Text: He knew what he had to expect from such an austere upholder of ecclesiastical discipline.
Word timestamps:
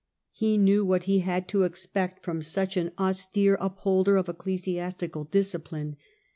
He 0.31 0.57
knew 0.57 0.83
what 0.83 1.03
he 1.03 1.19
had 1.19 1.47
to 1.49 1.61
expect 1.61 2.23
from 2.23 2.41
such 2.41 2.75
an 2.75 2.91
austere 2.97 3.55
upholder 3.61 4.17
of 4.17 4.27
ecclesiastical 4.27 5.25
discipline. 5.25 5.95